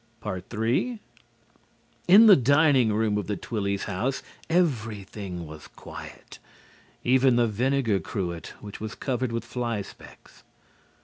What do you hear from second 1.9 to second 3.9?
In the dining room of the Twillys'